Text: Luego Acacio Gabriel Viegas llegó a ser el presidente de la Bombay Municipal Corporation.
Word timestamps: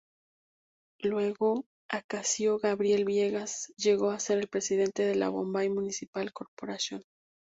Luego 1.03 1.65
Acacio 1.87 2.57
Gabriel 2.57 3.05
Viegas 3.05 3.71
llegó 3.77 4.09
a 4.09 4.19
ser 4.19 4.39
el 4.39 4.47
presidente 4.47 5.03
de 5.05 5.13
la 5.13 5.29
Bombay 5.29 5.69
Municipal 5.69 6.33
Corporation. 6.33 7.03